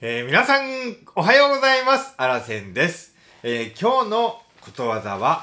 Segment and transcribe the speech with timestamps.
[0.00, 2.14] えー、皆さん、おはようございます。
[2.18, 3.16] あらせんです。
[3.42, 5.42] えー、今日のことわざは、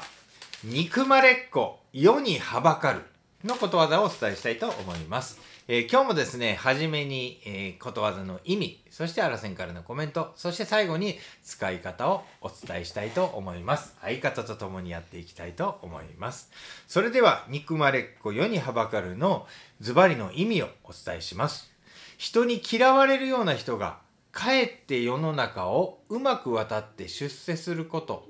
[0.64, 3.02] 憎まれっ子、世にはばかる
[3.44, 5.38] のことわざをお伝えしたいと思います。
[5.68, 13.94] えー、今日もですね、はじめに、えことわざの意味、そしてあらせんからのコメント、そして最後に使い方をお伝えしたいと思います。
[14.00, 16.50] 相方と共にやっていきたいと思います。
[16.88, 19.46] それでは、憎まれっ子、世にはばかるの
[19.82, 21.70] ズバリの意味をお伝えします。
[22.16, 24.05] 人に嫌われるような人が
[24.36, 28.28] かえって世の中をうまく渡って出世すること。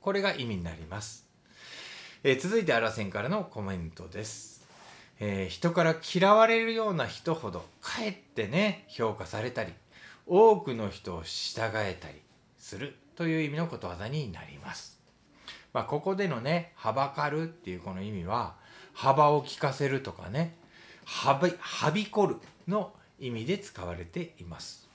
[0.00, 1.24] これが意味になります、
[2.24, 4.66] えー、続いてあらせんからのコメントです、
[5.20, 9.72] えー、人から嫌われるような人ほどかえってね評価されたり
[10.26, 12.14] 多くの人を従えたり
[12.58, 14.98] するという意味のことわざになります。
[15.72, 18.56] まあ、ここでのね、はばかるっていうこの意味は、
[18.94, 20.56] 幅を利かせるとかね、
[21.04, 24.89] はび、はびこるの意味で使われています。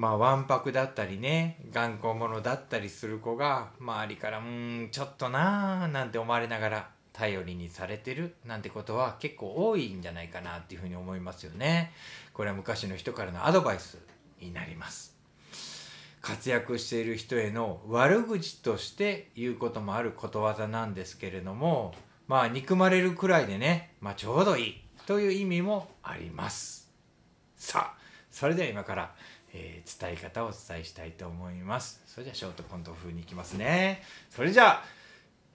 [0.00, 11.92] まあ、わんぱくだったりね、頑固者だったりする子が、周りから、うん、ちょっとなーなんて思われながら、頼りにされてるなんてことは結構多いんじゃないかなっていうふうに思いますよね。
[12.32, 13.98] これは昔の人からのアドバイス
[14.40, 15.14] になります。
[16.22, 21.94] 活躍している人への悪口として言うこともあることわざなんですけれども、
[22.26, 26.90] まあ憎まれるくらいでね、まあちょうどいいという意味もあります。
[27.56, 29.14] さあ、それでは今から、
[29.52, 32.02] えー、伝え方をお伝えしたいと思います。
[32.06, 34.02] それじゃあショートコント風にいきますね。
[34.30, 34.84] それじゃあ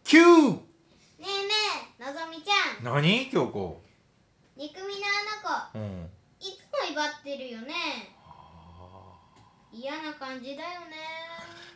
[0.04, 0.20] Q!
[0.20, 0.60] ね
[1.20, 1.30] えね
[2.00, 2.84] えのぞみちゃん。
[2.84, 3.30] 何？
[3.32, 3.82] 京子。
[4.58, 5.02] 憎みの
[5.74, 7.74] あの子、うん、いつも威張ってるよね。
[9.72, 10.96] 嫌な感じだよね。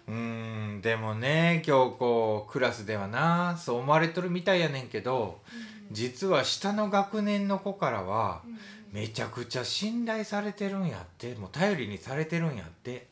[0.08, 5.42] うんでもね京子クラスではなそう思われとるみたいやねんけど、
[5.90, 8.58] うん、実は下の学年の子からは、うん。
[8.92, 13.08] めちゃくちゃ信頼されてるんやってもう頼りにされてるんやって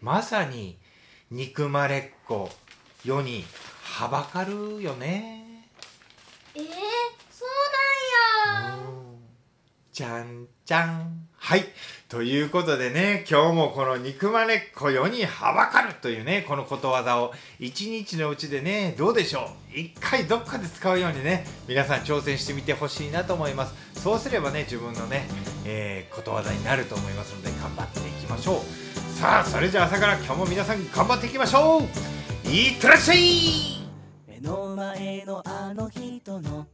[0.00, 0.78] まさに
[1.30, 2.50] 憎まれっ子
[3.04, 3.44] 世に
[3.82, 5.68] はばかるよね
[6.54, 6.62] えー、
[7.30, 7.48] そう
[8.52, 8.84] なんや
[9.94, 11.28] じゃんじゃん。
[11.36, 11.64] はい。
[12.08, 19.78] ということでね今日もこの憎まれっ子世にはばかるというねこのことわざを一日のうちでねどうでしょう？
[19.78, 24.00] 一回どっかで使うようにね皆さん挑戦してみてほしいなと思います。
[24.00, 25.28] そうすればね自分のね、
[25.64, 29.18] えー、ことわざになると思いますので頑張っていきましょう。
[29.20, 32.48] さあそれじゃあ朝から今日も皆さん頑張っていきましょう。
[32.48, 33.86] いってらっしゃい！
[34.26, 36.66] 目の前のあの人の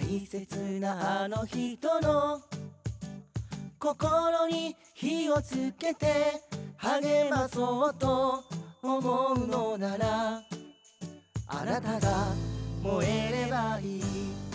[0.00, 2.40] 大切なあの人の
[3.78, 6.40] 心に火をつけて
[6.78, 8.42] 励まそうと
[8.82, 10.42] 思うのなら
[11.48, 12.28] あなたが
[12.82, 14.49] 燃えればいい。